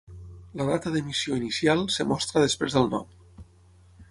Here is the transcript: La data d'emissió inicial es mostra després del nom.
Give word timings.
La 0.61 0.65
data 0.69 0.93
d'emissió 0.95 1.37
inicial 1.41 1.85
es 1.97 2.01
mostra 2.13 2.45
després 2.49 2.79
del 2.79 2.91
nom. 2.97 3.17